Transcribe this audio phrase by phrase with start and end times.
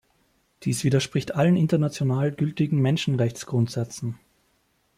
[0.63, 4.17] Dies widerspricht allen international gültigen Menschenrechtsgrundsätzen.